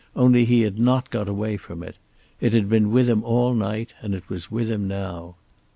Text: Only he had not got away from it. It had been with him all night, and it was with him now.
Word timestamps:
Only 0.15 0.45
he 0.45 0.61
had 0.63 0.79
not 0.79 1.11
got 1.11 1.29
away 1.29 1.57
from 1.57 1.83
it. 1.83 1.97
It 2.39 2.53
had 2.53 2.67
been 2.67 2.89
with 2.89 3.07
him 3.07 3.23
all 3.23 3.53
night, 3.53 3.93
and 4.01 4.15
it 4.15 4.27
was 4.29 4.49
with 4.49 4.67
him 4.67 4.87
now. 4.87 5.35